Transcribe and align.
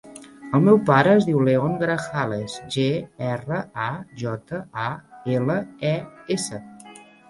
El 0.59 0.61
meu 0.67 0.79
pare 0.87 1.11
es 1.17 1.27
diu 1.27 1.41
León 1.49 1.75
Grajales: 1.83 2.57
ge, 2.77 2.87
erra, 3.29 3.63
a, 3.87 3.89
jota, 4.25 4.67
a, 4.89 4.91
ela, 5.39 5.63
e, 5.97 5.97
essa. 6.43 6.67